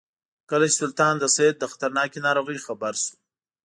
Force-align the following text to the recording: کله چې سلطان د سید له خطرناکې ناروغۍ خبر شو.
کله 0.49 0.65
چې 0.71 0.77
سلطان 0.81 1.13
د 1.19 1.23
سید 1.35 1.55
له 1.61 1.67
خطرناکې 1.71 2.19
ناروغۍ 2.27 2.57
خبر 2.65 2.93
شو. 3.03 3.13